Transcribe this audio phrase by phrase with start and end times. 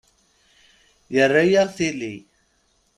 [1.15, 2.13] Yerra-yaɣ tili.